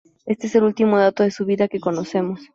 Éste 0.25 0.47
es 0.47 0.55
el 0.55 0.63
último 0.63 0.97
dato 0.97 1.21
de 1.21 1.29
su 1.29 1.45
vida 1.45 1.67
que 1.67 1.79
conocemos. 1.79 2.41